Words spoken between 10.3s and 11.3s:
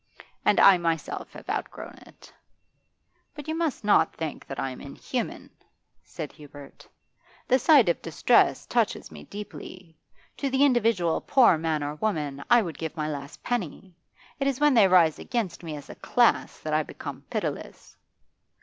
To the individual